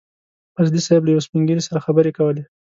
فضلي 0.57 0.79
صیب 0.87 1.01
له 1.05 1.11
يو 1.13 1.25
سپين 1.25 1.41
ږيري 1.47 1.63
سره 1.67 1.83
خبرې 1.85 2.11
کولې. 2.17 2.43